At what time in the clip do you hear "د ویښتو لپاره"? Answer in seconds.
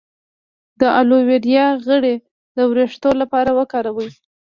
2.55-3.49